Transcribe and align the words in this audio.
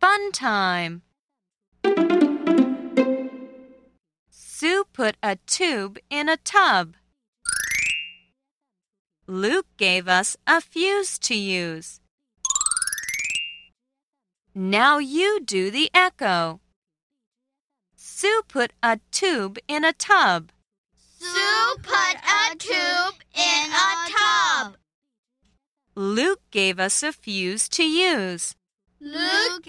Fun 0.00 0.32
time. 0.32 1.02
Sue 4.30 4.84
put 4.92 5.16
a 5.22 5.36
tube 5.46 5.98
in 6.10 6.28
a 6.28 6.36
tub. 6.36 6.94
Luke 9.26 9.66
gave 9.76 10.06
us 10.08 10.36
a 10.46 10.60
fuse 10.60 11.18
to 11.18 11.34
use. 11.34 12.00
Now 14.54 14.98
you 14.98 15.40
do 15.44 15.70
the 15.70 15.90
echo. 15.92 16.60
Sue 17.96 18.42
put 18.48 18.72
a 18.82 19.00
tube 19.10 19.58
in 19.68 19.84
a 19.84 19.92
tub. 19.92 20.52
Sue 21.18 21.76
put 21.82 22.16
a 22.16 22.56
tube 22.56 23.20
in 23.34 23.70
a 23.70 24.10
tub. 24.10 24.76
Luke 25.94 26.42
gave 26.50 26.78
us 26.78 27.02
a 27.02 27.12
fuse 27.12 27.68
to 27.70 27.84
use. 27.84 28.54
Luke 29.00 29.66